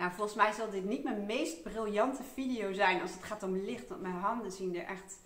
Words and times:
Nou, 0.00 0.12
volgens 0.12 0.36
mij 0.36 0.52
zal 0.52 0.70
dit 0.70 0.84
niet 0.84 1.04
mijn 1.04 1.26
meest 1.26 1.62
briljante 1.62 2.22
video 2.22 2.72
zijn 2.72 3.00
als 3.00 3.12
het 3.12 3.22
gaat 3.22 3.42
om 3.42 3.56
licht. 3.56 3.88
Want 3.88 4.00
mijn 4.00 4.14
handen 4.14 4.52
zien 4.52 4.76
er 4.76 4.84
echt 4.84 5.18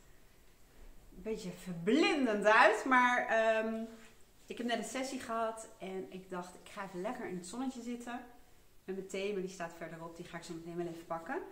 een 1.16 1.22
beetje 1.22 1.50
verblindend 1.50 2.44
uit. 2.44 2.84
Maar 2.84 3.26
ehm, 3.26 3.84
ik 4.46 4.58
heb 4.58 4.66
net 4.66 4.78
een 4.78 4.84
sessie 4.84 5.20
gehad 5.20 5.68
en 5.78 6.12
ik 6.12 6.30
dacht, 6.30 6.54
ik 6.54 6.70
ga 6.70 6.84
even 6.84 7.00
lekker 7.00 7.28
in 7.28 7.36
het 7.36 7.46
zonnetje 7.46 7.82
zitten. 7.82 8.20
Met 8.84 8.96
mijn 8.96 9.08
thee, 9.08 9.34
die 9.34 9.48
staat 9.48 9.74
verderop. 9.76 10.16
Die 10.16 10.26
ga 10.26 10.36
ik 10.36 10.42
zo 10.42 10.54
meteen 10.54 10.76
wel 10.76 10.86
even 10.86 11.06
pakken. 11.06 11.42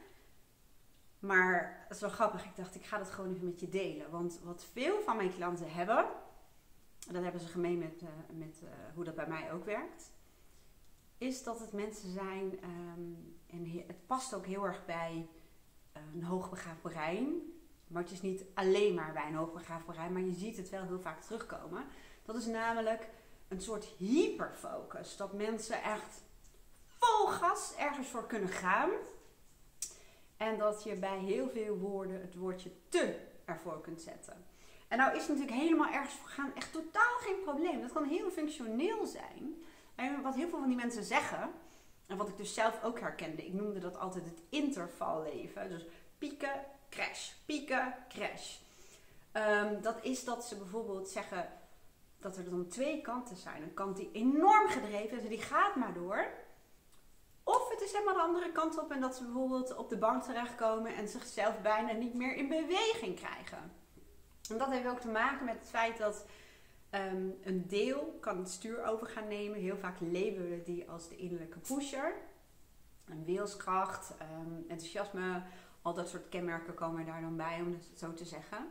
Maar 1.19 1.85
het 1.89 1.97
is 1.97 2.03
wel 2.03 2.11
grappig. 2.11 2.45
Ik 2.45 2.57
dacht, 2.57 2.75
ik 2.75 2.85
ga 2.85 2.99
dat 2.99 3.11
gewoon 3.11 3.35
even 3.35 3.47
met 3.47 3.61
je 3.61 3.69
delen. 3.69 4.11
Want 4.11 4.41
wat 4.43 4.67
veel 4.73 5.01
van 5.01 5.17
mijn 5.17 5.35
klanten 5.35 5.73
hebben, 5.73 6.05
en 7.09 7.13
dat 7.13 7.23
hebben 7.23 7.41
ze 7.41 7.49
gemeen 7.49 7.79
met, 7.79 8.03
uh, 8.03 8.09
met 8.39 8.61
uh, 8.63 8.69
hoe 8.95 9.05
dat 9.05 9.15
bij 9.15 9.29
mij 9.29 9.53
ook 9.53 9.65
werkt, 9.65 10.11
is 11.23 11.43
dat 11.43 11.61
het 11.61 11.73
mensen 11.73 12.13
zijn, 12.13 12.59
um, 12.65 13.37
en 13.47 13.85
het 13.87 14.07
past 14.07 14.35
ook 14.35 14.47
heel 14.47 14.65
erg 14.65 14.85
bij 14.85 15.29
een 15.93 16.25
hoogbegaafd 16.25 16.83
brein. 16.83 17.53
Maar 17.87 18.03
het 18.03 18.13
is 18.13 18.23
niet 18.23 18.45
alleen 18.55 18.95
maar 18.95 19.13
bij 19.13 19.27
een 19.27 19.35
hoogbegaafd 19.35 19.85
brein, 19.85 20.13
maar 20.13 20.23
je 20.23 20.33
ziet 20.33 20.57
het 20.57 20.69
wel 20.69 20.83
heel 20.83 21.01
vaak 21.01 21.23
terugkomen. 21.23 21.85
Dat 22.25 22.37
is 22.37 22.47
namelijk 22.47 23.09
een 23.49 23.61
soort 23.61 23.85
hyperfocus. 23.85 25.17
Dat 25.17 25.33
mensen 25.33 25.83
echt 25.83 26.23
vol 26.87 27.27
gas 27.27 27.75
ergens 27.79 28.09
voor 28.09 28.27
kunnen 28.27 28.49
gaan. 28.49 28.91
En 30.37 30.59
dat 30.59 30.83
je 30.83 30.95
bij 30.95 31.19
heel 31.19 31.49
veel 31.49 31.79
woorden 31.79 32.21
het 32.21 32.35
woordje 32.35 32.71
te 32.89 33.19
ervoor 33.45 33.81
kunt 33.81 34.01
zetten. 34.01 34.45
En 34.89 34.99
nou 34.99 35.17
is 35.17 35.27
het 35.27 35.29
natuurlijk 35.29 35.57
helemaal 35.57 35.93
ergens 35.93 36.15
voor 36.15 36.29
gaan 36.29 36.55
echt 36.55 36.73
totaal 36.73 37.19
geen 37.19 37.43
probleem. 37.45 37.81
Dat 37.81 37.93
kan 37.93 38.05
heel 38.05 38.31
functioneel 38.31 39.07
zijn. 39.07 39.63
En 39.95 40.23
wat 40.23 40.35
heel 40.35 40.49
veel 40.49 40.59
van 40.59 40.69
die 40.69 40.77
mensen 40.77 41.05
zeggen, 41.05 41.51
en 42.07 42.17
wat 42.17 42.29
ik 42.29 42.37
dus 42.37 42.55
zelf 42.55 42.83
ook 42.83 43.01
herkende, 43.01 43.47
ik 43.47 43.53
noemde 43.53 43.79
dat 43.79 43.99
altijd 43.99 44.25
het 44.25 44.43
intervalleven. 44.49 45.69
Dus 45.69 45.85
pieken, 46.19 46.65
crash, 46.91 47.33
pieken, 47.47 47.95
crash. 48.09 48.57
Um, 49.33 49.83
dat 49.83 50.05
is 50.05 50.25
dat 50.25 50.45
ze 50.45 50.57
bijvoorbeeld 50.57 51.09
zeggen 51.09 51.53
dat 52.19 52.37
er 52.37 52.51
dan 52.51 52.69
twee 52.69 53.01
kanten 53.01 53.37
zijn. 53.37 53.63
Een 53.63 53.75
kant 53.75 53.97
die 53.97 54.11
enorm 54.13 54.69
gedreven 54.69 55.17
is, 55.17 55.23
en 55.23 55.29
die 55.29 55.43
gaat 55.43 55.77
maar 55.77 55.95
door. 55.95 56.27
Of 57.45 57.71
het 57.71 57.81
is 57.81 57.93
helemaal 57.93 58.15
de 58.15 58.21
andere 58.21 58.53
kant 58.53 58.79
op 58.79 58.91
en 58.91 59.01
dat 59.01 59.17
ze 59.17 59.25
bijvoorbeeld 59.25 59.77
op 59.77 59.89
de 59.89 59.99
bank 59.99 60.23
terechtkomen 60.23 60.95
en 60.95 61.09
zichzelf 61.09 61.61
bijna 61.61 61.93
niet 61.93 62.15
meer 62.15 62.35
in 62.35 62.49
beweging 62.49 63.17
krijgen. 63.17 63.73
En 64.51 64.59
dat 64.59 64.71
heeft 64.71 64.87
ook 64.87 65.01
te 65.01 65.09
maken 65.09 65.45
met 65.45 65.59
het 65.59 65.69
feit 65.69 65.99
dat 65.99 66.27
um, 66.95 67.39
een 67.43 67.67
deel 67.69 68.19
kan 68.21 68.39
het 68.39 68.51
stuur 68.51 68.85
over 68.85 69.07
gaan 69.07 69.29
nemen. 69.29 69.59
Heel 69.59 69.77
vaak 69.77 70.01
labelen 70.01 70.65
die 70.65 70.91
als 70.91 71.09
de 71.09 71.17
innerlijke 71.17 71.59
pusher. 71.59 72.15
Een 73.05 73.25
wilskracht, 73.25 74.15
um, 74.41 74.65
enthousiasme, 74.69 75.43
al 75.83 75.95
dat 75.95 76.09
soort 76.09 76.29
kenmerken 76.29 76.75
komen 76.75 77.07
daar 77.07 77.21
dan 77.21 77.37
bij, 77.37 77.61
om 77.61 77.73
het 77.73 77.99
zo 77.99 78.15
te 78.15 78.25
zeggen. 78.25 78.69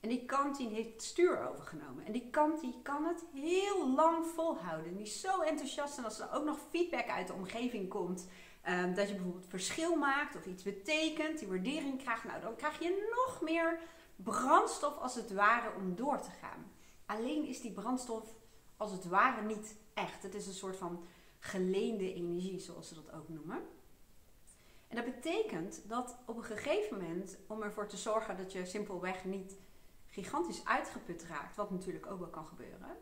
En 0.00 0.08
die 0.08 0.24
kant 0.24 0.56
die 0.56 0.68
heeft 0.68 0.92
het 0.92 1.02
stuur 1.02 1.48
overgenomen. 1.48 2.04
En 2.04 2.12
die 2.12 2.30
kant 2.30 2.60
die 2.60 2.74
kan 2.82 3.04
het 3.04 3.24
heel 3.34 3.94
lang 3.94 4.26
volhouden. 4.26 4.96
Die 4.96 5.06
is 5.06 5.20
zo 5.20 5.40
enthousiast. 5.40 5.98
En 5.98 6.04
als 6.04 6.20
er 6.20 6.32
ook 6.32 6.44
nog 6.44 6.58
feedback 6.70 7.08
uit 7.08 7.26
de 7.26 7.32
omgeving 7.32 7.88
komt. 7.88 8.28
Um, 8.68 8.94
dat 8.94 9.08
je 9.08 9.14
bijvoorbeeld 9.14 9.46
verschil 9.48 9.96
maakt 9.96 10.36
of 10.36 10.46
iets 10.46 10.62
betekent. 10.62 11.38
Die 11.38 11.48
waardering 11.48 12.02
krijgt. 12.02 12.24
Nou, 12.24 12.40
dan 12.40 12.56
krijg 12.56 12.78
je 12.78 13.14
nog 13.26 13.40
meer 13.42 13.78
brandstof 14.16 14.98
als 14.98 15.14
het 15.14 15.32
ware 15.32 15.74
om 15.76 15.94
door 15.94 16.20
te 16.20 16.30
gaan. 16.40 16.72
Alleen 17.08 17.46
is 17.46 17.60
die 17.60 17.72
brandstof 17.72 18.34
als 18.76 18.92
het 18.92 19.04
ware 19.04 19.42
niet 19.42 19.76
echt. 19.94 20.22
Het 20.22 20.34
is 20.34 20.46
een 20.46 20.52
soort 20.52 20.76
van 20.76 21.04
geleende 21.38 22.14
energie, 22.14 22.60
zoals 22.60 22.88
ze 22.88 22.94
dat 22.94 23.12
ook 23.12 23.28
noemen. 23.28 23.62
En 24.88 24.96
dat 24.96 25.04
betekent 25.04 25.80
dat 25.88 26.16
op 26.26 26.36
een 26.36 26.44
gegeven 26.44 26.98
moment, 26.98 27.36
om 27.46 27.62
ervoor 27.62 27.86
te 27.86 27.96
zorgen 27.96 28.36
dat 28.36 28.52
je 28.52 28.66
simpelweg 28.66 29.24
niet 29.24 29.56
gigantisch 30.06 30.64
uitgeput 30.64 31.24
raakt, 31.24 31.56
wat 31.56 31.70
natuurlijk 31.70 32.06
ook 32.06 32.18
wel 32.18 32.28
kan 32.28 32.46
gebeuren. 32.46 32.96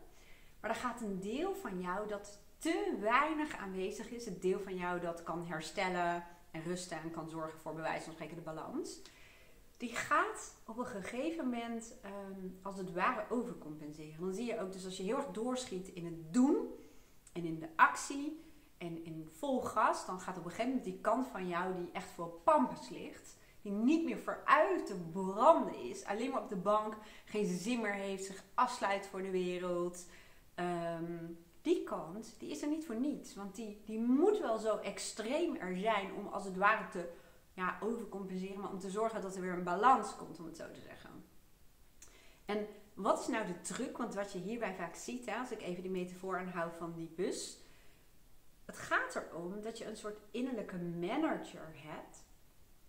Maar 0.59 0.69
er 0.69 0.75
gaat 0.75 1.01
een 1.01 1.19
deel 1.19 1.55
van 1.55 1.81
jou 1.81 2.07
dat 2.07 2.39
te 2.57 2.97
weinig 2.99 3.55
aanwezig 3.55 4.09
is, 4.09 4.25
het 4.25 4.41
deel 4.41 4.59
van 4.59 4.75
jou 4.75 4.99
dat 4.99 5.23
kan 5.23 5.45
herstellen 5.45 6.25
en 6.51 6.63
rusten 6.63 7.01
en 7.01 7.11
kan 7.11 7.29
zorgen 7.29 7.59
voor 7.59 7.73
bewijs 7.73 8.03
van 8.03 8.13
spreken 8.13 8.35
de 8.35 8.41
balans, 8.41 9.01
die 9.77 9.95
gaat 9.95 10.55
op 10.65 10.77
een 10.77 10.85
gegeven 10.85 11.49
moment 11.49 11.93
um, 12.05 12.59
als 12.61 12.77
het 12.77 12.93
ware 12.93 13.25
overcompenseren. 13.29 14.19
Dan 14.19 14.33
zie 14.33 14.45
je 14.45 14.59
ook, 14.59 14.71
dus 14.71 14.85
als 14.85 14.97
je 14.97 15.03
heel 15.03 15.17
erg 15.17 15.31
doorschiet 15.31 15.87
in 15.87 16.05
het 16.05 16.33
doen 16.33 16.67
en 17.33 17.45
in 17.45 17.59
de 17.59 17.69
actie 17.75 18.41
en 18.77 19.05
in 19.05 19.29
vol 19.31 19.61
gas, 19.61 20.05
dan 20.05 20.19
gaat 20.19 20.37
op 20.37 20.45
een 20.45 20.49
gegeven 20.49 20.69
moment 20.69 20.85
die 20.85 21.01
kant 21.01 21.27
van 21.27 21.47
jou 21.47 21.75
die 21.75 21.91
echt 21.91 22.09
voor 22.09 22.29
pampers 22.43 22.89
ligt, 22.89 23.35
die 23.61 23.71
niet 23.71 24.03
meer 24.03 24.19
vooruit 24.19 24.85
te 24.85 24.95
branden 25.11 25.75
is, 25.75 26.05
alleen 26.05 26.31
maar 26.31 26.41
op 26.41 26.49
de 26.49 26.55
bank, 26.55 26.97
geen 27.25 27.57
zin 27.57 27.81
meer 27.81 27.93
heeft, 27.93 28.25
zich 28.25 28.43
afsluit 28.53 29.07
voor 29.07 29.21
de 29.21 29.31
wereld. 29.31 30.05
Um, 30.55 31.45
die 31.61 31.83
kant, 31.83 32.35
die 32.37 32.49
is 32.49 32.61
er 32.61 32.67
niet 32.67 32.85
voor 32.85 32.95
niets. 32.95 33.35
Want 33.35 33.55
die, 33.55 33.81
die 33.85 33.99
moet 33.99 34.39
wel 34.39 34.57
zo 34.57 34.77
extreem 34.77 35.55
er 35.55 35.77
zijn 35.77 36.13
om 36.13 36.27
als 36.27 36.45
het 36.45 36.57
ware 36.57 36.87
te 36.87 37.09
ja, 37.57 37.77
overcompenseren, 37.79 38.59
maar 38.59 38.71
om 38.71 38.79
te 38.79 38.89
zorgen 38.89 39.21
dat 39.21 39.35
er 39.35 39.41
weer 39.41 39.53
een 39.53 39.63
balans 39.63 40.15
komt, 40.15 40.39
om 40.39 40.45
het 40.45 40.57
zo 40.57 40.71
te 40.71 40.81
zeggen. 40.81 41.09
En 42.45 42.67
wat 42.93 43.19
is 43.19 43.27
nou 43.27 43.47
de 43.47 43.61
truc? 43.61 43.97
Want 43.97 44.13
wat 44.13 44.31
je 44.31 44.39
hierbij 44.39 44.75
vaak 44.75 44.95
ziet, 44.95 45.25
hè, 45.25 45.35
als 45.35 45.51
ik 45.51 45.61
even 45.61 45.81
die 45.81 45.91
metafoor 45.91 46.37
aanhoud 46.37 46.75
van 46.75 46.93
die 46.93 47.09
bus. 47.15 47.57
Het 48.65 48.77
gaat 48.77 49.15
erom 49.15 49.61
dat 49.61 49.77
je 49.77 49.85
een 49.85 49.97
soort 49.97 50.19
innerlijke 50.31 50.77
manager 50.77 51.73
hebt 51.73 52.25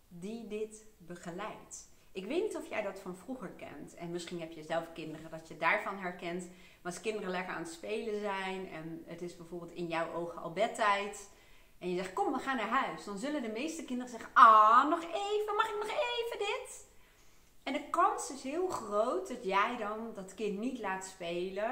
die 0.08 0.46
dit 0.46 0.84
begeleidt. 0.98 1.88
Ik 2.12 2.26
weet 2.26 2.42
niet 2.42 2.56
of 2.56 2.68
jij 2.68 2.82
dat 2.82 2.98
van 2.98 3.16
vroeger 3.16 3.50
kent. 3.50 3.94
En 3.94 4.10
misschien 4.10 4.40
heb 4.40 4.52
je 4.52 4.62
zelf 4.62 4.92
kinderen 4.92 5.30
dat 5.30 5.48
je 5.48 5.56
daarvan 5.56 5.98
herkent. 5.98 6.46
Maar 6.46 6.92
als 6.92 7.00
kinderen 7.00 7.30
lekker 7.30 7.54
aan 7.54 7.62
het 7.62 7.72
spelen 7.72 8.20
zijn 8.20 8.68
en 8.68 9.02
het 9.06 9.22
is 9.22 9.36
bijvoorbeeld 9.36 9.72
in 9.72 9.86
jouw 9.86 10.12
ogen 10.12 10.42
al 10.42 10.52
bedtijd. 10.52 11.30
En 11.78 11.90
je 11.90 11.96
zegt, 11.96 12.12
kom, 12.12 12.32
we 12.32 12.38
gaan 12.38 12.56
naar 12.56 12.68
huis. 12.68 13.04
Dan 13.04 13.18
zullen 13.18 13.42
de 13.42 13.48
meeste 13.48 13.84
kinderen 13.84 14.10
zeggen, 14.10 14.30
ah, 14.32 14.88
nog 14.88 15.02
even, 15.02 15.54
mag 15.56 15.68
ik 15.68 15.76
nog 15.76 15.90
even 15.90 16.38
dit? 16.38 16.86
En 17.62 17.72
de 17.72 17.90
kans 17.90 18.30
is 18.30 18.42
heel 18.42 18.68
groot 18.68 19.28
dat 19.28 19.44
jij 19.44 19.76
dan 19.76 20.10
dat 20.14 20.34
kind 20.34 20.58
niet 20.58 20.78
laat 20.78 21.04
spelen 21.04 21.70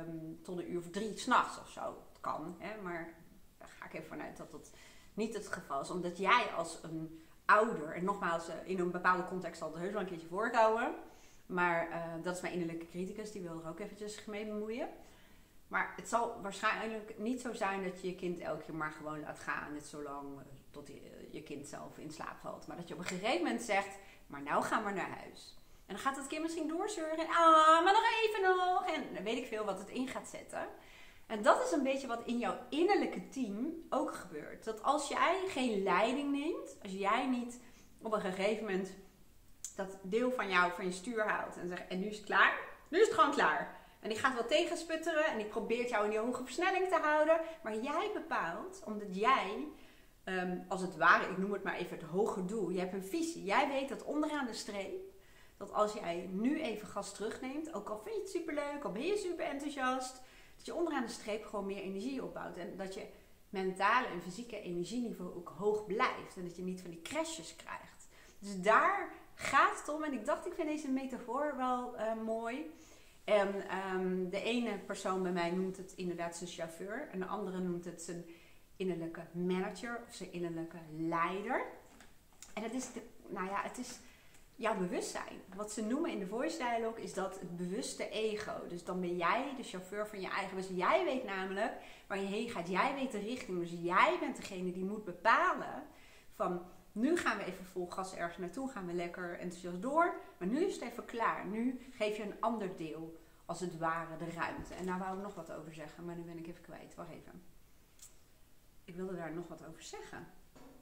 um, 0.00 0.40
tot 0.42 0.58
een 0.58 0.72
uur 0.72 0.78
of 0.78 0.90
drie 0.90 1.18
s'nachts 1.18 1.60
of 1.60 1.68
zo. 1.68 1.80
Dat 1.80 2.20
kan, 2.20 2.56
hè? 2.58 2.82
maar 2.82 3.14
daar 3.58 3.68
ga 3.78 3.84
ik 3.84 3.92
even 3.92 4.08
vanuit 4.08 4.36
dat 4.36 4.50
dat 4.50 4.70
niet 5.14 5.34
het 5.34 5.48
geval 5.48 5.80
is. 5.80 5.90
Omdat 5.90 6.18
jij 6.18 6.46
als 6.56 6.78
een 6.82 7.24
ouder, 7.44 7.94
en 7.94 8.04
nogmaals, 8.04 8.48
eh, 8.48 8.54
in 8.64 8.78
een 8.78 8.90
bepaalde 8.90 9.26
context 9.26 9.58
zal 9.58 9.72
het 9.72 9.80
heus 9.80 9.92
wel 9.92 10.00
een 10.00 10.06
keertje 10.06 10.26
voorkomen. 10.26 10.94
Maar 11.46 11.88
uh, 11.88 11.96
dat 12.22 12.36
is 12.36 12.40
mijn 12.40 12.54
innerlijke 12.54 12.88
criticus, 12.88 13.32
die 13.32 13.42
wil 13.42 13.60
er 13.62 13.68
ook 13.68 13.80
eventjes 13.80 14.24
mee 14.24 14.46
bemoeien. 14.46 14.88
Maar 15.68 15.92
het 15.96 16.08
zal 16.08 16.40
waarschijnlijk 16.42 17.18
niet 17.18 17.40
zo 17.40 17.52
zijn 17.52 17.84
dat 17.84 18.00
je 18.00 18.08
je 18.08 18.14
kind 18.14 18.40
elke 18.40 18.64
keer 18.64 18.74
maar 18.74 18.90
gewoon 18.90 19.20
laat 19.20 19.38
gaan. 19.38 19.72
Net 19.72 19.86
zolang 19.86 20.38
uh, 20.38 20.42
tot 20.70 20.86
je, 20.86 21.28
je, 21.30 21.42
kind 21.42 21.66
zelf 21.66 21.98
in 21.98 22.10
slaap 22.10 22.38
valt. 22.40 22.66
Maar 22.66 22.76
dat 22.76 22.88
je 22.88 22.94
op 22.94 23.00
een 23.00 23.06
gegeven 23.06 23.42
moment 23.42 23.62
zegt, 23.62 23.98
maar 24.26 24.42
nou 24.42 24.62
gaan 24.62 24.84
we 24.84 24.90
naar 24.90 25.18
huis. 25.18 25.54
En 25.86 25.94
dan 25.94 25.98
gaat 25.98 26.16
het 26.16 26.26
kind 26.26 26.42
misschien 26.42 26.68
doorzeuren. 26.68 27.18
En 27.18 27.26
ah, 27.26 27.84
maar 27.84 27.92
nog 27.92 28.22
even 28.22 28.42
nog. 28.42 28.86
En 28.86 29.14
dan 29.14 29.24
weet 29.24 29.38
ik 29.38 29.46
veel 29.46 29.64
wat 29.64 29.78
het 29.78 29.88
in 29.88 30.08
gaat 30.08 30.28
zetten. 30.28 30.68
En 31.26 31.42
dat 31.42 31.64
is 31.64 31.72
een 31.72 31.82
beetje 31.82 32.06
wat 32.06 32.22
in 32.24 32.38
jouw 32.38 32.58
innerlijke 32.68 33.28
team 33.28 33.72
ook 33.90 34.14
gebeurt. 34.14 34.64
Dat 34.64 34.82
als 34.82 35.08
jij 35.08 35.40
geen 35.48 35.82
leiding 35.82 36.32
neemt, 36.32 36.76
als 36.82 36.92
jij 36.92 37.26
niet 37.26 37.60
op 38.02 38.12
een 38.12 38.20
gegeven 38.20 38.64
moment 38.64 38.94
dat 39.76 39.98
deel 40.02 40.30
van 40.30 40.48
jou 40.48 40.72
van 40.72 40.84
je 40.84 40.92
stuur 40.92 41.28
houdt 41.28 41.56
en 41.56 41.68
zegt: 41.68 41.86
En 41.88 41.98
nu 41.98 42.06
is 42.06 42.16
het 42.16 42.26
klaar? 42.26 42.58
Nu 42.88 43.00
is 43.00 43.06
het 43.06 43.14
gewoon 43.14 43.34
klaar. 43.34 43.83
En 44.04 44.10
die 44.10 44.18
gaat 44.18 44.34
wel 44.34 44.46
tegensputteren 44.46 45.26
en 45.26 45.36
die 45.36 45.46
probeert 45.46 45.88
jou 45.88 46.04
in 46.04 46.10
die 46.10 46.18
hoge 46.18 46.44
versnelling 46.44 46.88
te 46.88 46.98
houden. 47.02 47.40
Maar 47.62 47.76
jij 47.76 48.10
bepaalt, 48.14 48.82
omdat 48.84 49.16
jij, 49.16 49.68
um, 50.24 50.64
als 50.68 50.80
het 50.80 50.96
ware, 50.96 51.30
ik 51.30 51.38
noem 51.38 51.52
het 51.52 51.62
maar 51.62 51.76
even 51.76 51.96
het 51.96 52.06
hoge 52.06 52.44
doel, 52.44 52.70
je 52.70 52.78
hebt 52.78 52.92
een 52.92 53.04
visie. 53.04 53.44
Jij 53.44 53.68
weet 53.68 53.88
dat 53.88 54.04
onderaan 54.04 54.46
de 54.46 54.54
streep, 54.54 55.00
dat 55.56 55.72
als 55.72 55.92
jij 55.92 56.28
nu 56.32 56.60
even 56.60 56.88
gas 56.88 57.14
terugneemt, 57.14 57.74
ook 57.74 57.88
al 57.88 58.00
vind 58.04 58.14
je 58.14 58.20
het 58.20 58.30
superleuk, 58.30 58.84
al 58.84 58.92
ben 58.92 59.06
je 59.06 59.16
super 59.16 59.44
enthousiast, 59.44 60.22
dat 60.56 60.66
je 60.66 60.74
onderaan 60.74 61.04
de 61.04 61.12
streep 61.12 61.44
gewoon 61.44 61.66
meer 61.66 61.82
energie 61.82 62.24
opbouwt. 62.24 62.56
En 62.56 62.76
dat 62.76 62.94
je 62.94 63.06
mentale 63.48 64.06
en 64.06 64.22
fysieke 64.22 64.60
energieniveau 64.60 65.34
ook 65.34 65.52
hoog 65.58 65.86
blijft. 65.86 66.36
En 66.36 66.44
dat 66.44 66.56
je 66.56 66.62
niet 66.62 66.80
van 66.80 66.90
die 66.90 67.02
crashes 67.02 67.56
krijgt. 67.56 68.08
Dus 68.38 68.60
daar 68.60 69.12
gaat 69.34 69.78
het 69.78 69.88
om. 69.88 70.02
En 70.02 70.12
ik 70.12 70.24
dacht, 70.24 70.46
ik 70.46 70.54
vind 70.54 70.68
deze 70.68 70.90
metafoor 70.90 71.54
wel 71.56 71.94
uh, 71.94 72.14
mooi. 72.24 72.72
En 73.24 73.48
um, 73.94 74.30
de 74.30 74.42
ene 74.42 74.78
persoon 74.78 75.22
bij 75.22 75.32
mij 75.32 75.50
noemt 75.50 75.76
het 75.76 75.92
inderdaad 75.96 76.36
zijn 76.36 76.50
chauffeur. 76.50 77.08
En 77.12 77.18
de 77.18 77.26
andere 77.26 77.60
noemt 77.60 77.84
het 77.84 78.02
zijn 78.02 78.24
innerlijke 78.76 79.22
manager 79.32 80.00
of 80.08 80.14
zijn 80.14 80.32
innerlijke 80.32 80.78
leider. 80.98 81.64
En 82.54 82.62
het 82.62 82.74
is, 82.74 82.92
de, 82.92 83.02
nou 83.28 83.46
ja, 83.46 83.62
het 83.62 83.78
is 83.78 83.98
jouw 84.56 84.76
bewustzijn. 84.76 85.40
Wat 85.54 85.72
ze 85.72 85.82
noemen 85.82 86.10
in 86.10 86.18
de 86.18 86.26
voice 86.26 86.56
dialogue 86.56 87.02
is 87.02 87.14
dat 87.14 87.40
het 87.40 87.56
bewuste 87.56 88.08
ego. 88.08 88.52
Dus 88.68 88.84
dan 88.84 89.00
ben 89.00 89.16
jij 89.16 89.54
de 89.56 89.62
chauffeur 89.62 90.06
van 90.06 90.20
je 90.20 90.28
eigen 90.28 90.56
Dus 90.56 90.68
Jij 90.74 91.04
weet 91.04 91.24
namelijk 91.24 91.72
waar 92.06 92.18
je 92.18 92.26
heen 92.26 92.50
gaat. 92.50 92.68
Jij 92.68 92.94
weet 92.94 93.12
de 93.12 93.18
richting. 93.18 93.58
Dus 93.58 93.72
jij 93.82 94.16
bent 94.20 94.36
degene 94.36 94.72
die 94.72 94.84
moet 94.84 95.04
bepalen 95.04 95.82
van 96.34 96.62
nu 96.94 97.16
gaan 97.16 97.36
we 97.36 97.44
even 97.44 97.64
vol 97.64 97.86
gas 97.86 98.14
ergens 98.14 98.38
naartoe. 98.38 98.70
Gaan 98.70 98.86
we 98.86 98.92
lekker 98.92 99.38
enthousiast 99.38 99.82
door. 99.82 100.20
Maar 100.38 100.48
nu 100.48 100.64
is 100.64 100.74
het 100.74 100.82
even 100.82 101.04
klaar. 101.04 101.46
Nu 101.46 101.80
geef 101.90 102.16
je 102.16 102.22
een 102.22 102.40
ander 102.40 102.76
deel 102.76 103.20
als 103.44 103.60
het 103.60 103.78
ware 103.78 104.16
de 104.16 104.30
ruimte. 104.30 104.74
En 104.74 104.86
daar 104.86 104.98
wou 104.98 105.16
ik 105.16 105.22
nog 105.22 105.34
wat 105.34 105.52
over 105.52 105.74
zeggen. 105.74 106.04
Maar 106.04 106.16
nu 106.16 106.22
ben 106.22 106.38
ik 106.38 106.46
even 106.46 106.62
kwijt. 106.62 106.94
Wacht 106.94 107.10
even. 107.10 107.42
Ik 108.84 108.94
wilde 108.94 109.16
daar 109.16 109.34
nog 109.34 109.48
wat 109.48 109.66
over 109.68 109.82
zeggen. 109.82 110.26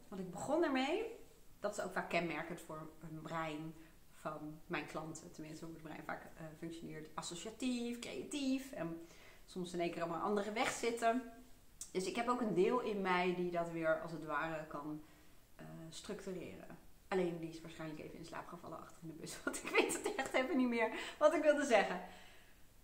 Want 0.09 0.21
ik 0.21 0.31
begon 0.31 0.65
ermee 0.65 1.21
dat 1.63 1.79
is 1.79 1.85
ook 1.85 1.93
vaak 1.93 2.09
kenmerkend 2.09 2.61
voor 2.61 2.91
een 3.01 3.23
brein 3.23 3.75
van 4.15 4.61
mijn 4.67 4.87
klanten. 4.87 5.33
Tenminste, 5.33 5.65
hoe 5.65 5.75
het 5.75 5.83
brein 5.83 6.03
vaak 6.05 6.25
uh, 6.25 6.47
functioneert. 6.59 7.09
Associatief, 7.15 7.99
creatief. 7.99 8.73
En 8.73 9.07
soms 9.47 9.73
in 9.73 9.81
één 9.81 9.91
keer 9.91 10.03
een 10.03 10.13
andere 10.13 10.53
weg 10.53 10.71
zitten. 10.71 11.23
Dus 11.91 12.07
ik 12.07 12.17
heb 12.17 12.29
ook 12.29 12.41
een 12.41 12.55
deel 12.55 12.81
in 12.81 13.01
mij 13.01 13.35
die 13.35 13.51
dat 13.51 13.71
weer 13.71 14.01
als 14.01 14.13
het 14.13 14.25
ware 14.25 14.67
kan 14.67 15.03
structureren. 15.95 16.79
Alleen 17.09 17.39
die 17.39 17.49
is 17.49 17.61
waarschijnlijk 17.61 18.01
even 18.01 18.19
in 18.19 18.25
slaap 18.25 18.47
gevallen 18.47 18.79
achter 18.79 18.97
in 19.03 19.09
de 19.09 19.15
bus. 19.15 19.37
Want 19.45 19.57
ik 19.57 19.69
weet 19.69 19.93
het 19.93 20.15
echt 20.15 20.33
even 20.33 20.57
niet 20.57 20.69
meer 20.69 21.15
wat 21.19 21.35
ik 21.35 21.43
wilde 21.43 21.65
zeggen. 21.65 22.01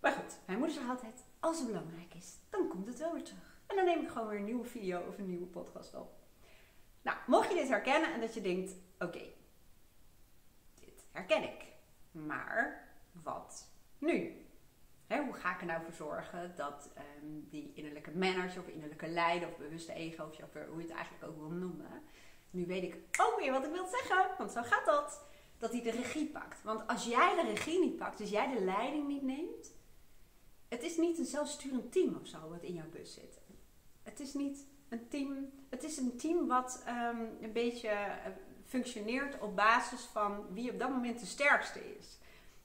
Maar 0.00 0.12
goed, 0.12 0.38
mijn 0.46 0.58
moeder 0.58 0.76
zegt 0.76 0.88
altijd: 0.88 1.24
als 1.40 1.58
het 1.58 1.66
belangrijk 1.66 2.14
is, 2.14 2.36
dan 2.48 2.68
komt 2.68 2.86
het 2.86 2.98
wel 2.98 3.12
weer 3.12 3.24
terug. 3.24 3.60
En 3.66 3.76
dan 3.76 3.84
neem 3.84 4.02
ik 4.02 4.08
gewoon 4.08 4.28
weer 4.28 4.38
een 4.38 4.44
nieuwe 4.44 4.64
video 4.64 5.00
of 5.00 5.18
een 5.18 5.28
nieuwe 5.28 5.46
podcast 5.46 5.94
op. 5.94 6.12
Nou, 7.02 7.18
mocht 7.26 7.48
je 7.48 7.54
dit 7.54 7.68
herkennen 7.68 8.12
en 8.12 8.20
dat 8.20 8.34
je 8.34 8.40
denkt: 8.40 8.74
oké, 8.98 9.24
dit 10.74 11.04
herken 11.12 11.42
ik. 11.42 11.66
Maar 12.10 12.88
wat 13.12 13.70
nu? 13.98 14.42
hoe 15.16 15.34
ga 15.34 15.54
ik 15.54 15.60
er 15.60 15.66
nou 15.66 15.82
voor 15.82 15.92
zorgen 15.92 16.52
dat 16.56 16.90
ehm, 16.94 17.40
die 17.48 17.72
innerlijke 17.74 18.10
manager 18.10 18.60
of 18.60 18.68
innerlijke 18.68 19.08
leider 19.08 19.48
of 19.48 19.56
bewuste 19.56 19.92
ego 19.92 20.24
of 20.24 20.52
hoe 20.52 20.80
je 20.80 20.86
het 20.86 20.96
eigenlijk 20.96 21.24
ook 21.24 21.36
wil 21.36 21.50
noemen. 21.50 22.02
Nu 22.50 22.66
weet 22.66 22.82
ik 22.82 22.96
ook 23.20 23.38
weer 23.40 23.52
wat 23.52 23.64
ik 23.64 23.72
wil 23.72 23.86
zeggen, 23.86 24.26
want 24.38 24.52
zo 24.52 24.62
gaat 24.62 24.84
dat. 24.84 25.26
Dat 25.58 25.72
hij 25.72 25.82
de 25.82 25.90
regie 25.90 26.26
pakt. 26.26 26.62
Want 26.62 26.86
als 26.86 27.04
jij 27.04 27.34
de 27.34 27.50
regie 27.50 27.80
niet 27.80 27.96
pakt, 27.96 28.18
dus 28.18 28.30
jij 28.30 28.54
de 28.54 28.64
leiding 28.64 29.08
niet 29.08 29.22
neemt. 29.22 29.72
Het 30.68 30.82
is 30.82 30.96
niet 30.96 31.18
een 31.18 31.24
zelfsturend 31.24 31.92
team 31.92 32.16
of 32.20 32.26
zo 32.26 32.48
wat 32.48 32.62
in 32.62 32.74
jouw 32.74 32.88
bus 32.90 33.14
zit. 33.14 33.40
Het 34.02 34.20
is 34.20 34.34
niet 34.34 34.66
een 34.88 35.08
team. 35.08 35.50
Het 35.68 35.82
is 35.82 35.96
een 35.96 36.16
team 36.16 36.46
wat 36.46 36.82
ehm, 36.86 37.20
een 37.40 37.52
beetje 37.52 37.88
eh, 37.88 38.30
functioneert 38.66 39.40
op 39.40 39.56
basis 39.56 40.00
van 40.00 40.46
wie 40.52 40.72
op 40.72 40.78
dat 40.78 40.90
moment 40.90 41.20
de 41.20 41.26
sterkste 41.26 41.96
is. 41.96 42.18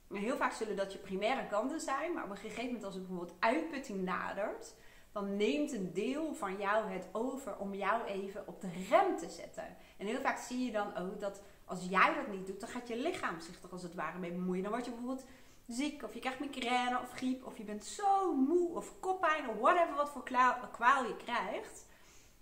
heel 0.08 0.36
vaak 0.36 0.52
zullen 0.52 0.76
dat 0.76 0.92
je 0.92 0.98
primaire 0.98 1.46
kanten 1.46 1.80
zijn, 1.80 2.12
maar 2.12 2.24
op 2.24 2.30
een 2.30 2.36
gegeven 2.36 2.64
moment 2.64 2.84
als 2.84 2.94
er 2.94 3.00
bijvoorbeeld 3.00 3.36
uitputting 3.38 4.02
nadert, 4.02 4.74
dan 5.14 5.36
neemt 5.36 5.72
een 5.72 5.92
deel 5.92 6.34
van 6.34 6.56
jou 6.56 6.90
het 6.90 7.06
over 7.12 7.56
om 7.56 7.74
jou 7.74 8.04
even 8.04 8.46
op 8.46 8.60
de 8.60 8.70
rem 8.88 9.16
te 9.16 9.28
zetten. 9.28 9.76
En 9.96 10.06
heel 10.06 10.20
vaak 10.20 10.38
zie 10.38 10.64
je 10.64 10.72
dan 10.72 10.96
ook 10.96 11.20
dat 11.20 11.42
als 11.64 11.86
jij 11.88 12.14
dat 12.14 12.34
niet 12.34 12.46
doet, 12.46 12.60
dan 12.60 12.68
gaat 12.68 12.88
je 12.88 12.96
lichaam 12.96 13.40
zich 13.40 13.62
er 13.62 13.70
als 13.70 13.82
het 13.82 13.94
ware 13.94 14.18
mee 14.18 14.32
bemoeien. 14.32 14.62
Dan 14.62 14.72
word 14.72 14.84
je 14.84 14.90
bijvoorbeeld 14.90 15.26
ziek, 15.66 16.02
of 16.02 16.14
je 16.14 16.20
krijgt 16.20 16.40
migraine 16.40 17.00
of 17.00 17.12
griep, 17.12 17.46
of 17.46 17.56
je 17.56 17.64
bent 17.64 17.84
zo 17.84 18.34
moe 18.34 18.68
of 18.68 19.00
koppijn 19.00 19.48
of 19.48 19.58
whatever 19.58 19.94
wat 19.94 20.10
voor 20.10 20.22
kwaal 20.70 21.04
je 21.04 21.16
krijgt 21.16 21.86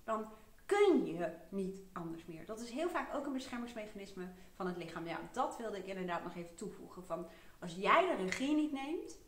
dan 0.05 0.27
kun 0.67 1.07
je 1.07 1.33
niet 1.49 1.77
anders 1.93 2.25
meer. 2.25 2.47
Dat 2.47 2.61
is 2.61 2.71
heel 2.71 2.89
vaak 2.89 3.15
ook 3.15 3.27
een 3.27 3.33
beschermingsmechanisme 3.33 4.29
van 4.55 4.67
het 4.67 4.77
lichaam. 4.77 5.07
Ja, 5.07 5.19
dat 5.33 5.57
wilde 5.57 5.79
ik 5.79 5.87
inderdaad 5.87 6.25
nog 6.25 6.37
even 6.37 6.57
toevoegen. 6.57 7.05
Van 7.05 7.27
als 7.59 7.75
jij 7.75 8.07
de 8.07 8.23
regie 8.23 8.55
niet 8.55 8.73
neemt, 8.73 9.19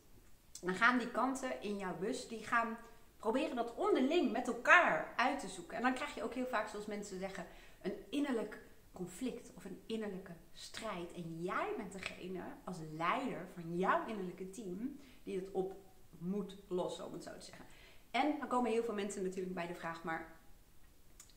dan 0.61 0.75
gaan 0.75 0.97
die 0.97 1.11
kanten 1.11 1.61
in 1.61 1.77
jouw 1.77 1.97
bus, 1.97 2.27
die 2.27 2.43
gaan 2.43 2.77
proberen 3.25 3.55
dat 3.55 3.75
onderling 3.75 4.31
met 4.31 4.47
elkaar 4.47 5.13
uit 5.15 5.39
te 5.39 5.47
zoeken. 5.47 5.77
En 5.77 5.83
dan 5.83 5.93
krijg 5.93 6.15
je 6.15 6.23
ook 6.23 6.33
heel 6.33 6.47
vaak, 6.47 6.67
zoals 6.67 6.85
mensen 6.85 7.19
zeggen, 7.19 7.45
een 7.81 7.93
innerlijk 8.09 8.59
conflict 8.91 9.51
of 9.55 9.65
een 9.65 9.81
innerlijke 9.85 10.35
strijd. 10.53 11.13
En 11.13 11.41
jij 11.41 11.73
bent 11.77 11.91
degene 11.91 12.41
als 12.63 12.77
leider 12.91 13.47
van 13.53 13.77
jouw 13.77 14.07
innerlijke 14.07 14.49
team 14.49 14.99
die 15.23 15.35
het 15.35 15.51
op 15.51 15.75
moet 16.17 16.57
lossen, 16.67 17.05
om 17.05 17.13
het 17.13 17.23
zo 17.23 17.37
te 17.37 17.45
zeggen. 17.45 17.65
En 18.11 18.39
dan 18.39 18.47
komen 18.47 18.71
heel 18.71 18.83
veel 18.83 18.93
mensen 18.93 19.23
natuurlijk 19.23 19.55
bij 19.55 19.67
de 19.67 19.75
vraag, 19.75 20.03
maar 20.03 20.39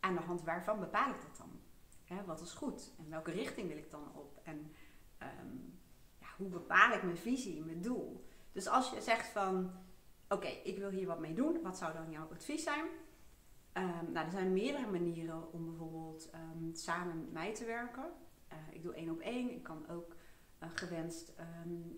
aan 0.01 0.15
de 0.15 0.21
hand 0.21 0.43
waarvan 0.43 0.81
bepaal 0.81 1.11
ik 1.11 1.21
dat 1.23 1.37
dan? 1.37 2.27
wat 2.27 2.41
is 2.41 2.53
goed? 2.53 2.93
En 2.99 3.11
welke 3.11 3.31
richting 3.31 3.69
wil 3.69 3.77
ik 3.77 3.91
dan 3.91 4.13
op? 4.15 4.41
En 4.43 4.73
ehm, 5.19 5.57
ja, 6.19 6.27
hoe 6.37 6.49
bepaal 6.49 6.93
ik 6.93 7.03
mijn 7.03 7.17
visie, 7.17 7.65
mijn 7.65 7.83
doel? 7.83 8.25
Dus 8.53 8.67
als 8.67 8.91
je 8.91 9.01
zegt 9.01 9.27
van, 9.27 9.73
oké, 10.29 10.47
ik 10.47 10.79
wil 10.79 10.91
hier 10.91 11.07
wat 11.07 11.19
mee 11.19 11.35
doen, 11.35 11.63
wat 11.63 11.77
zou 11.77 11.93
dan 11.93 12.11
jouw 12.11 12.29
advies 12.33 12.63
zijn? 12.63 12.85
Um, 13.73 14.13
nou, 14.13 14.27
er 14.27 14.33
zijn 14.33 14.53
meerdere 14.53 14.91
manieren 14.91 15.53
om 15.53 15.65
bijvoorbeeld 15.65 16.31
um, 16.35 16.75
samen 16.75 17.21
met 17.21 17.33
mij 17.33 17.55
te 17.55 17.65
werken. 17.65 18.05
Uh, 18.53 18.59
ik 18.71 18.83
doe 18.83 18.95
één 18.95 19.11
op 19.11 19.21
één. 19.21 19.51
Ik 19.51 19.63
kan 19.63 19.89
ook 19.89 20.17
uh, 20.63 20.69
gewenst 20.75 21.33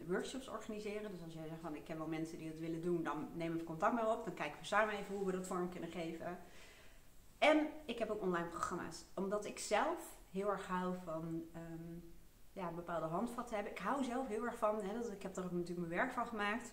workshops 0.06 0.48
organiseren. 0.48 1.10
Dus 1.10 1.22
als 1.22 1.32
jij 1.32 1.46
zegt 1.48 1.60
van 1.60 1.74
ik 1.74 1.84
ken 1.84 1.98
wel 1.98 2.06
mensen 2.06 2.38
die 2.38 2.50
dat 2.50 2.58
willen 2.58 2.82
doen, 2.82 3.02
dan 3.02 3.28
neem 3.34 3.54
even 3.54 3.64
contact 3.64 3.94
maar 3.94 4.10
op. 4.10 4.24
Dan 4.24 4.34
kijken 4.34 4.60
we 4.60 4.66
samen 4.66 4.94
even 4.94 5.14
hoe 5.14 5.26
we 5.26 5.32
dat 5.32 5.46
vorm 5.46 5.68
kunnen 5.68 5.90
geven. 5.90 6.38
En 7.38 7.68
ik 7.84 7.98
heb 7.98 8.10
ook 8.10 8.22
online 8.22 8.48
programma's. 8.48 9.04
Omdat 9.14 9.44
ik 9.44 9.58
zelf 9.58 10.16
heel 10.30 10.50
erg 10.50 10.66
hou 10.66 10.96
van 11.04 11.44
ja, 12.52 12.72
bepaalde 12.72 13.06
handvatten 13.06 13.54
hebben. 13.54 13.72
Ik 13.72 13.78
hou 13.78 14.04
zelf 14.04 14.28
heel 14.28 14.44
erg 14.44 14.58
van, 14.58 14.82
hè, 14.82 14.94
dat, 14.94 15.12
ik 15.12 15.22
heb 15.22 15.34
daar 15.34 15.44
ook 15.44 15.50
natuurlijk 15.50 15.88
mijn 15.88 16.00
werk 16.00 16.12
van 16.12 16.26
gemaakt. 16.26 16.72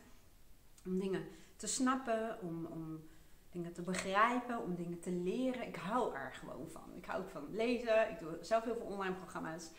Om 0.86 1.00
dingen 1.00 1.27
te 1.57 1.68
snappen, 1.68 2.38
om, 2.42 2.65
om 2.65 3.04
dingen 3.50 3.74
te 3.74 3.81
begrijpen, 3.81 4.63
om 4.63 4.75
dingen 4.75 5.00
te 5.00 5.12
leren. 5.12 5.68
Ik 5.68 5.75
hou 5.75 6.15
er 6.15 6.33
gewoon 6.33 6.69
van. 6.69 6.94
Ik 6.95 7.06
hou 7.06 7.21
ook 7.21 7.30
van 7.30 7.48
lezen. 7.51 8.09
Ik 8.09 8.19
doe 8.19 8.38
zelf 8.42 8.63
heel 8.63 8.75
veel 8.75 8.86
online 8.86 9.15
programma's. 9.15 9.71